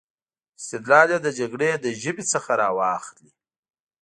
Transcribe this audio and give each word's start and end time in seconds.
استدلال 0.59 1.07
یې 1.13 1.19
د 1.25 1.27
جګړې 1.39 1.69
له 1.83 1.89
ژبې 2.01 2.23
څخه 2.33 2.51
را 2.61 2.69
واخلي. 2.77 3.29